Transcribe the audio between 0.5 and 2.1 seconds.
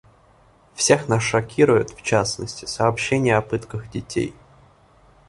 Всех нас шокируют, в